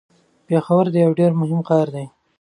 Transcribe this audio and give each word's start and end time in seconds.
پېښور 0.47 0.85
یو 1.03 1.11
ډیر 1.19 1.31
مهم 1.41 1.61
ښار 1.67 1.87
دی. 1.95 2.05